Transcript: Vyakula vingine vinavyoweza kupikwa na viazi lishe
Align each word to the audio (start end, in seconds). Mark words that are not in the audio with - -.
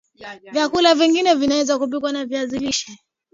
Vyakula 0.53 0.95
vingine 0.95 1.33
vinavyoweza 1.35 1.77
kupikwa 1.79 2.11
na 2.11 2.25
viazi 2.25 2.57
lishe 2.59 2.97